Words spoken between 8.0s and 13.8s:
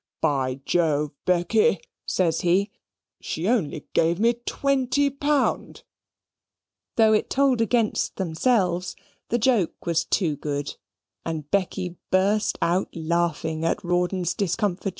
themselves, the joke was too good, and Becky burst out laughing